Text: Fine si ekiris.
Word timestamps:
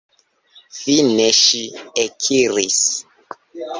Fine 0.77 1.27
si 1.41 1.63
ekiris. 2.07 2.81